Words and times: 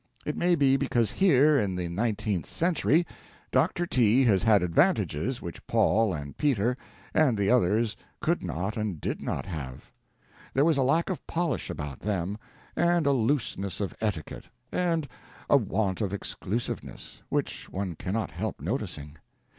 It 0.25 0.35
may 0.35 0.55
be 0.55 0.77
because 0.77 1.11
here, 1.11 1.59
in 1.59 1.75
the 1.75 1.87
nineteenth 1.87 2.47
century, 2.47 3.05
Dr. 3.51 3.85
T. 3.85 4.23
has 4.23 4.41
had 4.41 4.63
advantages 4.63 5.43
which 5.43 5.63
Paul 5.67 6.11
and 6.11 6.35
Peter 6.35 6.75
and 7.13 7.37
the 7.37 7.51
others 7.51 7.95
could 8.19 8.41
not 8.41 8.77
and 8.77 8.99
did 8.99 9.21
not 9.21 9.45
have. 9.45 9.91
There 10.55 10.65
was 10.65 10.77
a 10.77 10.81
lack 10.81 11.11
of 11.11 11.23
polish 11.27 11.69
about 11.69 11.99
them, 11.99 12.39
and 12.75 13.05
a 13.05 13.11
looseness 13.11 13.79
of 13.79 13.93
etiquette, 14.01 14.45
and 14.71 15.07
a 15.47 15.57
want 15.57 16.01
of 16.01 16.13
exclusiveness, 16.15 17.21
which 17.29 17.69
one 17.69 17.93
cannot 17.93 18.31
help 18.31 18.59
noticing. 18.59 19.17